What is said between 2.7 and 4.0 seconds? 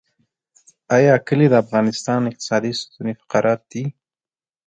ستون فقرات دي؟